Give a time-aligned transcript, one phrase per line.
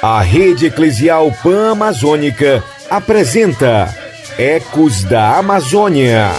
[0.00, 3.92] A Rede Eclesial Pan Amazônica apresenta
[4.38, 6.30] Ecos da Amazônia.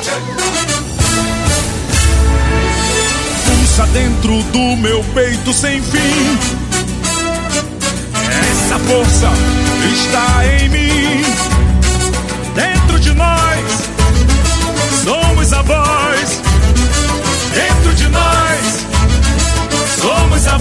[3.45, 6.37] Pulsa dentro do meu peito sem fim.
[8.49, 9.27] Essa força
[9.93, 10.90] está em mim.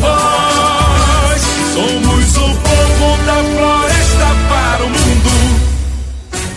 [0.00, 1.42] Voz.
[1.74, 5.60] Somos o povo da floresta para o mundo.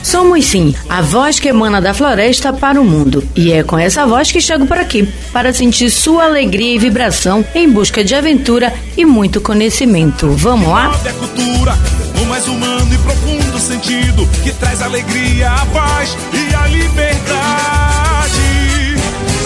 [0.03, 3.23] Somos sim a voz que emana da floresta para o mundo.
[3.35, 7.43] E é com essa voz que chego por aqui, para sentir sua alegria e vibração
[7.55, 10.29] em busca de aventura e muito conhecimento.
[10.31, 10.95] Vamos lá?
[11.05, 11.77] É cultura,
[12.15, 17.42] no mais humano e profundo sentido, que traz alegria, a paz e a liberdade.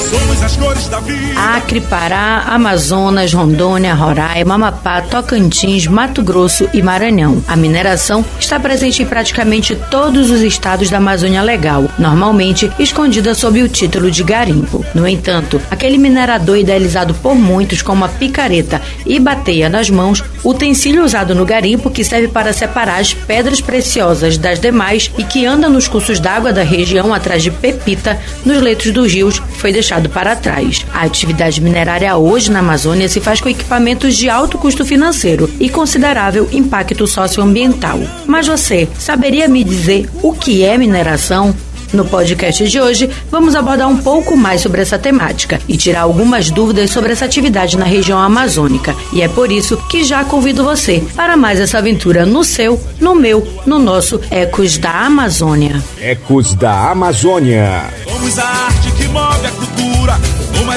[0.09, 1.37] Somos as cores da vida.
[1.37, 7.43] Acre, Pará, Amazonas, Rondônia, Roraima, Amapá, Tocantins, Mato Grosso e Maranhão.
[7.45, 13.61] A mineração está presente em praticamente todos os estados da Amazônia Legal, normalmente escondida sob
[13.61, 14.85] o título de garimpo.
[14.95, 21.03] No entanto, aquele minerador idealizado por muitos como a picareta e bateia nas mãos, utensílio
[21.03, 25.67] usado no garimpo que serve para separar as pedras preciosas das demais e que anda
[25.67, 30.35] nos cursos d'água da região atrás de pepita nos leitos dos rios, foi deixado para
[30.35, 30.85] trás.
[30.93, 35.69] A atividade minerária hoje na Amazônia se faz com equipamentos de alto custo financeiro e
[35.69, 37.99] considerável impacto socioambiental.
[38.25, 41.55] Mas você saberia me dizer o que é mineração?
[41.93, 46.49] No podcast de hoje, vamos abordar um pouco mais sobre essa temática e tirar algumas
[46.49, 48.93] dúvidas sobre essa atividade na região amazônica.
[49.13, 53.15] E é por isso que já convido você para mais essa aventura no seu, no
[53.15, 55.81] meu, no nosso Ecos da Amazônia.
[55.99, 57.85] Ecos da Amazônia.
[58.03, 58.86] Somos a arte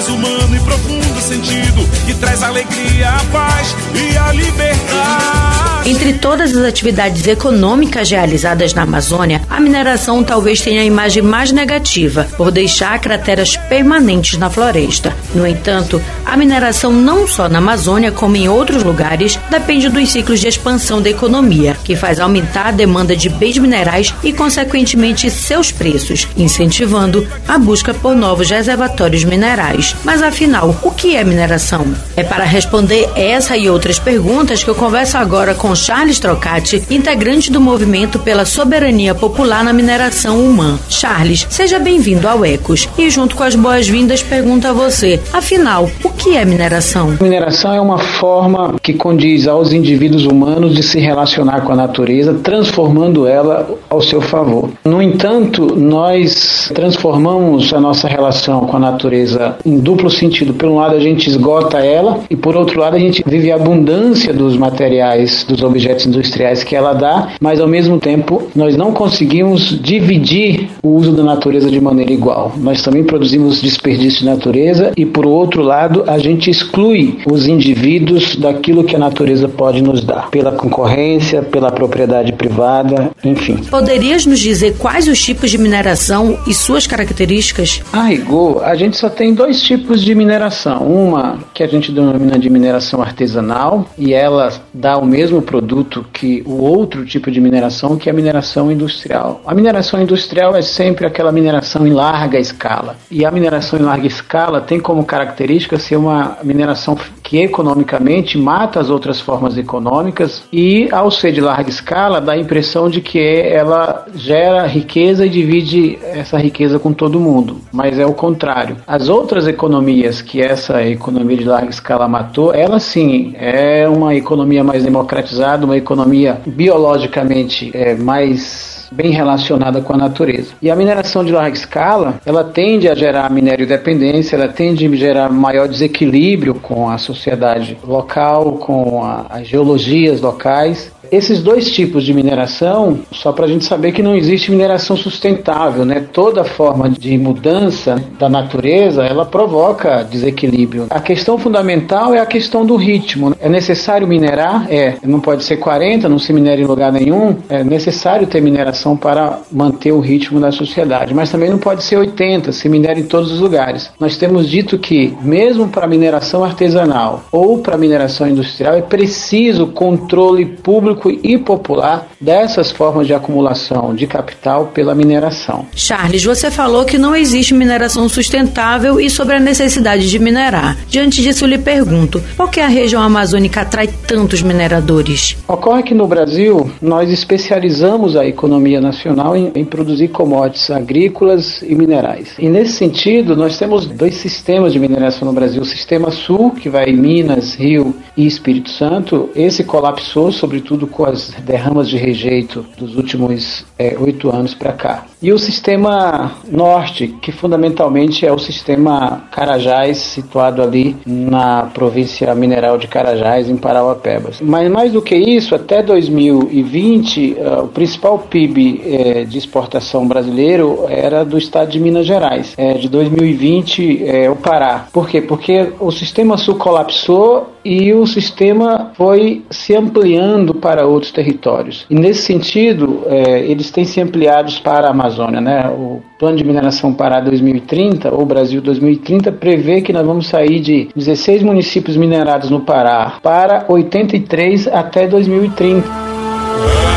[0.01, 5.61] mais humano e profundo sentido, que traz alegria, a paz e a liberdade.
[5.87, 11.53] Entre todas as atividades econômicas realizadas na Amazônia, a mineração talvez tenha a imagem mais
[11.53, 15.17] negativa, por deixar crateras permanentes na floresta.
[15.35, 20.41] No entanto, a mineração não só na Amazônia, como em outros lugares, depende dos ciclos
[20.41, 25.73] de expansão da economia, que faz aumentar a demanda de bens minerais e, consequentemente, seus
[25.73, 29.97] preços, incentivando a busca por novos reservatórios minerais.
[30.05, 31.87] Mas afinal, o que é mineração?
[32.17, 37.51] É para responder essa e outras perguntas que eu converso agora com Charles Trocati, integrante
[37.51, 40.79] do movimento pela soberania popular na mineração humana.
[40.89, 46.11] Charles, seja bem-vindo ao Ecos e junto com as boas-vindas pergunto a você, afinal, o
[46.11, 47.17] que é mineração?
[47.21, 52.35] Mineração é uma forma que condiz aos indivíduos humanos de se relacionar com a natureza,
[52.35, 54.71] transformando ela ao seu favor.
[54.85, 60.55] No entanto, nós transformamos a nossa relação com a natureza em duplo sentido.
[60.55, 63.57] Por um lado, a gente esgota ela e por outro lado, a gente vive a
[63.57, 68.93] abundância dos materiais, dos objetos industriais que ela dá, mas ao mesmo tempo nós não
[68.93, 72.53] conseguimos dividir o uso da natureza de maneira igual.
[72.57, 78.37] Nós também produzimos desperdício de natureza e por outro lado, a gente exclui os indivíduos
[78.37, 83.57] daquilo que a natureza pode nos dar, pela concorrência, pela propriedade privada, enfim.
[83.71, 87.83] Poderias nos dizer quais os tipos de mineração e suas características?
[87.93, 90.90] A rigor, a gente só tem dois tipos de mineração.
[90.91, 96.43] Uma que a gente denomina de mineração artesanal e ela dá o mesmo produto que
[96.45, 99.41] o outro tipo de mineração, que é a mineração industrial.
[99.47, 102.97] A mineração industrial é sempre aquela mineração em larga escala.
[103.09, 106.97] E a mineração em larga escala tem como característica ser uma mineração
[107.31, 112.37] que economicamente mata as outras formas econômicas e, ao ser de larga escala, dá a
[112.37, 117.59] impressão de que ela gera riqueza e divide essa riqueza com todo mundo.
[117.73, 118.79] Mas é o contrário.
[118.85, 124.65] As outras economias que essa economia de larga escala matou, ela sim é uma economia
[124.65, 130.53] mais democratizada, uma economia biologicamente é, mais bem relacionada com a natureza.
[130.61, 134.97] E a mineração de larga escala, ela tende a gerar minério dependência, ela tende a
[134.97, 140.93] gerar maior desequilíbrio com a sociedade local, com a, as geologias locais.
[141.11, 145.85] Esses dois tipos de mineração, só para a gente saber que não existe mineração sustentável,
[145.85, 146.07] né?
[146.13, 150.87] Toda forma de mudança da natureza, ela provoca desequilíbrio.
[150.91, 153.35] A questão fundamental é a questão do ritmo.
[153.41, 154.67] É necessário minerar?
[154.71, 154.97] É.
[155.03, 157.37] Não pode ser 40, não se minera em lugar nenhum.
[157.49, 161.15] É necessário ter mineração para manter o ritmo da sociedade.
[161.15, 163.91] Mas também não pode ser 80, se minera em todos os lugares.
[163.99, 170.45] Nós temos dito que, mesmo para mineração artesanal ou para mineração industrial, é preciso controle
[170.45, 175.67] público econômico e popular dessas formas de acumulação de capital pela mineração.
[175.75, 180.77] Charles, você falou que não existe mineração sustentável e sobre a necessidade de minerar.
[180.89, 185.37] Diante disso, eu lhe pergunto: por que a região amazônica atrai tantos mineradores?
[185.49, 191.75] Ocorre que no Brasil nós especializamos a economia nacional em, em produzir commodities agrícolas e
[191.75, 192.35] minerais.
[192.39, 196.69] E nesse sentido, nós temos dois sistemas de mineração no Brasil: o sistema sul, que
[196.69, 199.31] vai em Minas, Rio e Espírito Santo.
[199.35, 205.05] Esse colapsou, sobretudo com as derramas de rejeito dos últimos é, oito anos para cá.
[205.23, 212.79] E o sistema norte, que fundamentalmente é o sistema Carajás, situado ali na província mineral
[212.79, 214.41] de Carajás, em Parauapebas.
[214.41, 220.07] Mas mais do que isso, até 2020, uh, ah, o principal PIB eh, de exportação
[220.07, 222.55] brasileiro era do estado de Minas Gerais.
[222.57, 224.87] Eh, de 2020, eh, o Pará.
[224.93, 225.21] Por quê?
[225.21, 231.87] Porque o sistema sul colapsou e o sistema foi se ampliando para outros territórios.
[231.91, 235.41] E nesse sentido, eh, eles têm se ampliados para a Amazônia.
[235.41, 235.69] Né?
[235.69, 240.89] O Plano de Mineração Pará 2030, ou Brasil 2030, prevê que nós vamos sair de
[240.95, 246.90] 16 municípios minerados no Pará para 83 até 2030.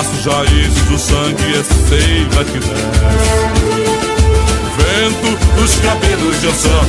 [0.00, 4.09] Braços, raízes, o sangue é seiva que desce
[4.80, 6.80] vento, os cabelos de ançã,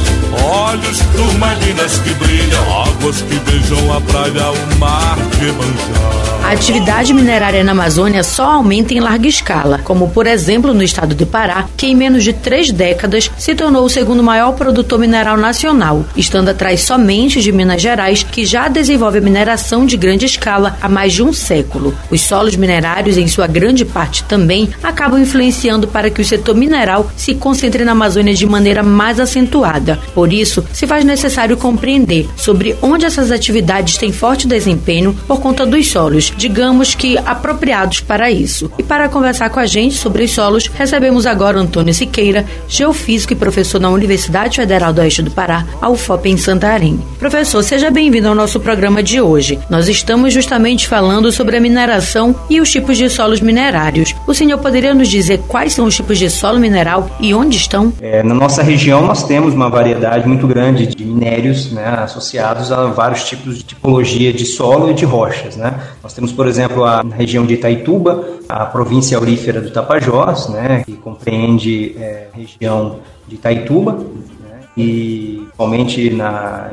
[0.43, 6.31] olhos turmalinas que brilham, águas que beijam a praia, o mar de Emanjá.
[6.43, 11.13] A atividade minerária na Amazônia só aumenta em larga escala, como por exemplo no estado
[11.13, 15.37] do Pará, que em menos de três décadas se tornou o segundo maior produtor mineral
[15.37, 20.89] nacional, estando atrás somente de Minas Gerais, que já desenvolve mineração de grande escala há
[20.89, 21.95] mais de um século.
[22.09, 27.09] Os solos minerários, em sua grande parte também, acabam influenciando para que o setor mineral
[27.15, 29.99] se concentre na Amazônia de maneira mais acentuada.
[30.13, 35.65] Por isso, se faz necessário compreender sobre onde essas atividades têm forte desempenho por conta
[35.65, 38.71] dos solos, digamos que apropriados para isso.
[38.77, 43.35] E para conversar com a gente sobre os solos, recebemos agora Antônio Siqueira, geofísico e
[43.35, 46.99] professor na Universidade Federal do Oeste do Pará, a UFOP em Santarém.
[47.19, 49.59] Professor, seja bem-vindo ao nosso programa de hoje.
[49.69, 54.15] Nós estamos justamente falando sobre a mineração e os tipos de solos minerários.
[54.27, 57.93] O senhor poderia nos dizer quais são os tipos de solo mineral e onde estão?
[58.01, 62.87] É, na nossa região, nós temos uma variedade muito grande de minérios né, associados a
[62.87, 65.55] vários tipos de tipologia de solo e de rochas.
[65.55, 65.73] Né?
[66.03, 70.93] Nós temos, por exemplo, a região de Itaituba, a província aurífera do Tapajós, né, que
[70.93, 76.71] compreende é, a região de Itaituba, né, e principalmente na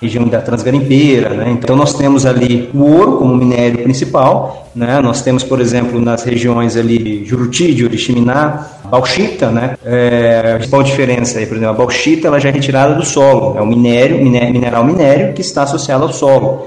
[0.00, 1.50] região da Transgarimpeira, né?
[1.52, 5.00] Então nós temos ali o ouro como minério principal, né?
[5.00, 9.74] Nós temos, por exemplo, nas regiões ali de Juruti, de Oriximiná, bauxita, né?
[9.82, 13.56] É, a principal diferença aí, por exemplo, a bauxita ela já é retirada do solo,
[13.56, 16.66] é um minério, mineral minério que está associado ao solo,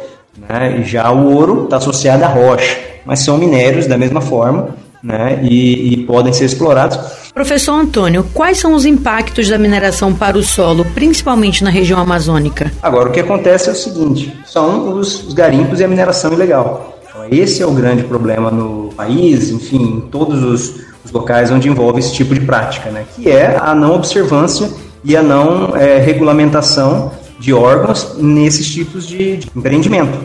[0.50, 0.80] né?
[0.80, 4.70] E já o ouro está associado à rocha, mas são minérios da mesma forma,
[5.04, 5.40] né?
[5.44, 6.98] E, e podem ser explorados.
[7.32, 12.72] Professor Antônio, quais são os impactos da mineração para o solo, principalmente na região amazônica?
[12.82, 16.98] Agora, o que acontece é o seguinte: são os, os garimpos e a mineração ilegal.
[17.08, 21.70] Então, esse é o grande problema no país, enfim, em todos os, os locais onde
[21.70, 23.06] envolve esse tipo de prática, né?
[23.16, 24.70] que é a não observância
[25.04, 30.18] e a não é, regulamentação de órgãos nesses tipos de, de empreendimento,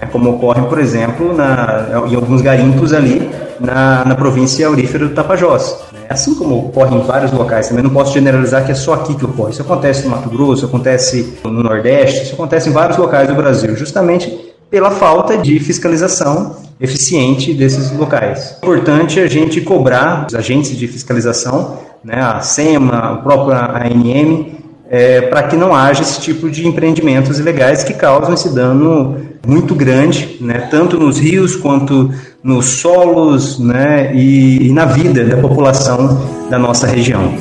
[0.00, 0.08] né?
[0.10, 5.78] como ocorre, por exemplo, na, em alguns garimpos ali na, na província aurífera do Tapajós.
[5.92, 6.00] Né?
[6.08, 9.24] Assim como ocorre em vários locais, também não posso generalizar que é só aqui que
[9.24, 9.50] ocorre.
[9.50, 13.76] Isso acontece no Mato Grosso, acontece no Nordeste, isso acontece em vários locais do Brasil,
[13.76, 18.56] justamente pela falta de fiscalização eficiente desses locais.
[18.62, 24.52] É importante a gente cobrar os agentes de fiscalização, né, a SEMA, a própria ANM,
[24.90, 29.74] é, para que não haja esse tipo de empreendimentos ilegais que causam esse dano muito
[29.74, 32.12] grande, né, tanto nos rios quanto
[32.42, 37.32] nos solos né, e, e na vida da população da nossa região.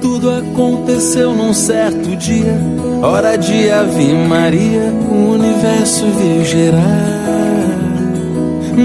[0.00, 2.54] Tudo aconteceu num certo dia,
[3.02, 7.49] hora de Ave Maria, o universo veio gerar.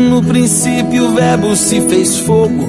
[0.09, 2.67] No princípio o verbo se fez fogo,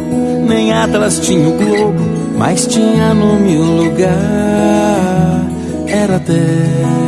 [0.48, 5.46] nem Atlas tinha o globo mas tinha no meu lugar
[5.86, 7.05] era terra.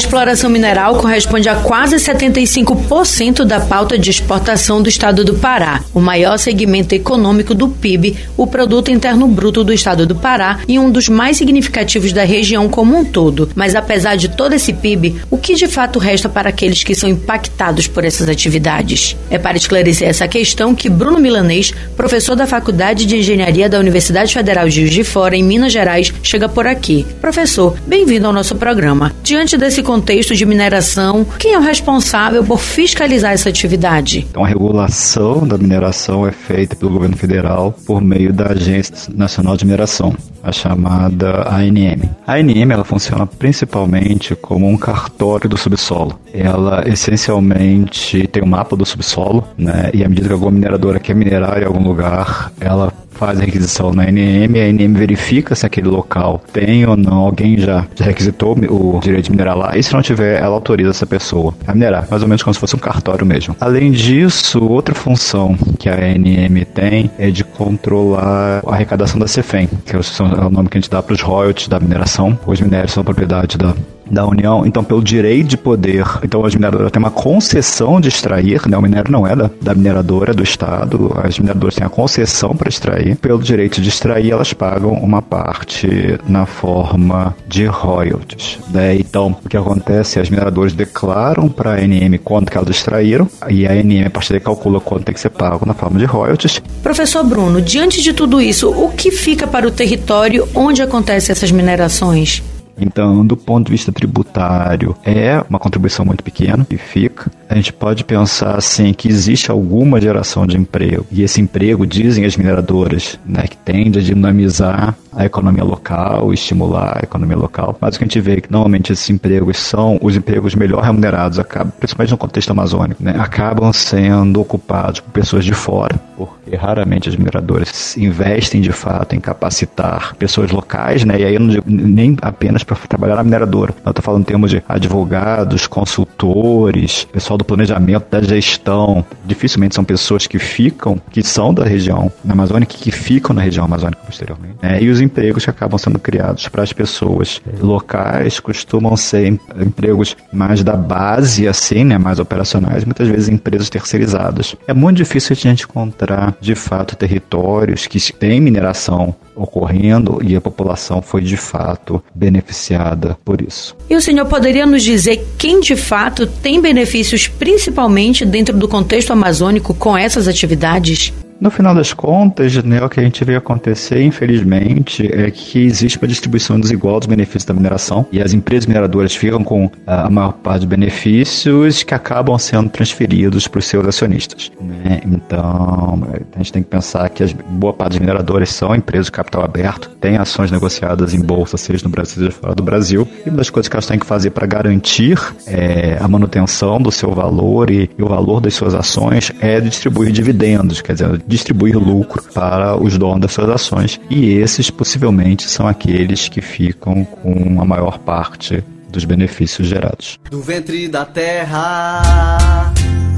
[0.00, 6.00] Exploração mineral corresponde a quase 75% da pauta de exportação do estado do Pará, o
[6.00, 10.90] maior segmento econômico do PIB, o Produto Interno Bruto do estado do Pará, e um
[10.90, 13.50] dos mais significativos da região como um todo.
[13.54, 17.08] Mas apesar de todo esse PIB, o que de fato resta para aqueles que são
[17.08, 19.16] impactados por essas atividades?
[19.30, 24.32] É para esclarecer essa questão que Bruno Milanês, professor da Faculdade de Engenharia da Universidade
[24.32, 27.06] Federal de Juiz de Fora, em Minas Gerais, chega por aqui.
[27.20, 29.12] Professor, bem-vindo ao nosso programa.
[29.22, 34.24] Diante desse contexto de mineração, quem é o responsável por fiscalizar essa atividade?
[34.30, 39.56] Então, a regulação da mineração é feita pelo governo federal por meio da Agência Nacional
[39.56, 42.08] de Mineração, a chamada ANM.
[42.24, 46.16] A ANM ela funciona principalmente como um cartório do subsolo.
[46.32, 49.90] Ela essencialmente tem um mapa do subsolo, né?
[49.92, 53.92] E à medida que alguma mineradora quer minerar em algum lugar, ela faz a requisição
[53.92, 58.98] na NM, a NM verifica se aquele local tem ou não, alguém já, requisitou o
[58.98, 62.22] direito de minerar lá, e se não tiver, ela autoriza essa pessoa a minerar, mais
[62.22, 63.54] ou menos como se fosse um cartório mesmo.
[63.60, 69.68] Além disso, outra função que a NM tem é de controlar a arrecadação da CEFEM,
[69.84, 72.38] que é o nome que a gente dá para os royalties da mineração.
[72.46, 73.74] Os minérios são propriedade da
[74.10, 78.66] da União, então pelo direito de poder, então as mineradoras têm uma concessão de extrair,
[78.68, 78.76] né?
[78.76, 82.68] O minério não é da, da mineradora, do Estado, as mineradoras têm a concessão para
[82.68, 83.16] extrair.
[83.16, 88.58] Pelo direito de extrair, elas pagam uma parte na forma de royalties.
[88.68, 88.96] Né?
[88.96, 93.28] Então, o que acontece é as mineradoras declaram para a ANM quanto que elas extraíram,
[93.48, 96.04] e a ANM, a partir daí, calcula quanto tem que ser pago na forma de
[96.04, 96.60] royalties.
[96.82, 101.50] Professor Bruno, diante de tudo isso, o que fica para o território onde acontecem essas
[101.50, 102.42] minerações?
[102.80, 107.30] Então, do ponto de vista tributário, é uma contribuição muito pequena e fica.
[107.50, 112.24] A gente pode pensar assim que existe alguma geração de emprego e esse emprego, dizem
[112.24, 117.76] as mineradoras, né, que tende a dinamizar a economia local, estimular a economia local.
[117.80, 120.84] Mas o que a gente vê é que normalmente esses empregos são os empregos melhor
[120.84, 126.54] remunerados, acabam, principalmente no contexto amazônico, né, acabam sendo ocupados por pessoas de fora, porque
[126.54, 131.48] raramente as mineradoras investem de fato em capacitar pessoas locais, né, e aí eu não
[131.48, 133.74] digo nem apenas para trabalhar na mineradora.
[133.84, 139.04] Eu estou falando em termos de advogados, consultores, pessoal do planejamento, da gestão.
[139.24, 143.64] Dificilmente são pessoas que ficam, que são da região na Amazônia, que ficam na região
[143.64, 144.56] amazônica posteriormente.
[144.62, 144.82] Né?
[144.82, 150.62] E os empregos que acabam sendo criados para as pessoas locais costumam ser empregos mais
[150.62, 151.96] da base, assim, né?
[151.98, 154.54] mais operacionais, muitas vezes empresas terceirizadas.
[154.66, 160.40] É muito difícil a gente encontrar, de fato, territórios que têm mineração ocorrendo e a
[160.40, 163.76] população foi de fato beneficiada por isso.
[163.88, 169.12] E o senhor poderia nos dizer quem de fato tem benefícios, principalmente dentro do contexto
[169.12, 171.12] amazônico, com essas atividades?
[171.40, 175.96] No final das contas, né, o que a gente vê acontecer, infelizmente, é que existe
[175.96, 180.34] uma distribuição desigual dos benefícios da mineração e as empresas mineradoras ficam com a maior
[180.34, 184.52] parte dos benefícios que acabam sendo transferidos para os seus acionistas.
[184.60, 185.00] Né?
[185.06, 189.12] Então, a gente tem que pensar que as, boa parte das mineradoras são empresas de
[189.12, 193.30] capital aberto, têm ações negociadas em bolsa, seja no Brasil, seja fora do Brasil, e
[193.30, 197.12] uma das coisas que elas têm que fazer para garantir é, a manutenção do seu
[197.12, 202.22] valor e, e o valor das suas ações é distribuir dividendos, quer dizer, distribuir lucro
[202.34, 204.00] para os donos das suas ações.
[204.10, 210.18] E esses possivelmente são aqueles que ficam com a maior parte dos benefícios gerados.
[210.30, 212.72] Do ventre da terra,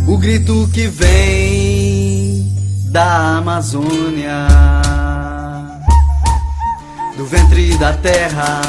[0.06, 2.52] o grito que vem
[2.90, 4.46] da Amazônia.
[7.16, 8.60] Do ventre da terra,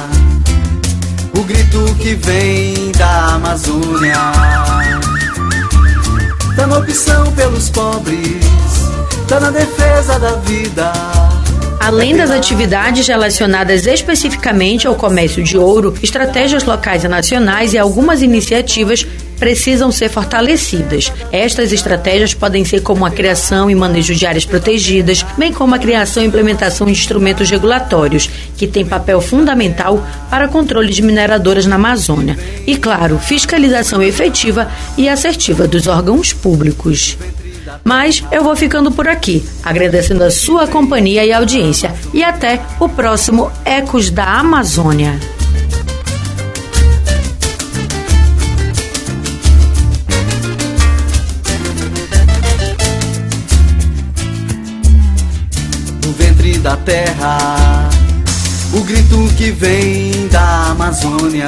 [1.38, 4.18] o grito que vem da Amazônia.
[6.56, 8.73] Dando opção pelos pobres
[9.34, 10.92] tá na defesa da vida.
[11.80, 18.22] Além das atividades relacionadas especificamente ao comércio de ouro, estratégias locais e nacionais e algumas
[18.22, 19.06] iniciativas
[19.40, 21.12] precisam ser fortalecidas.
[21.32, 25.80] Estas estratégias podem ser como a criação e manejo de áreas protegidas, bem como a
[25.80, 31.76] criação e implementação de instrumentos regulatórios, que têm papel fundamental para controle de mineradoras na
[31.76, 32.38] Amazônia.
[32.68, 37.18] E, claro, fiscalização efetiva e assertiva dos órgãos públicos.
[37.84, 41.94] Mas eu vou ficando por aqui, agradecendo a sua companhia e audiência.
[42.14, 45.20] E até o próximo Ecos da Amazônia.
[56.06, 57.90] No ventre da terra,
[58.74, 61.48] o grito que vem da Amazônia.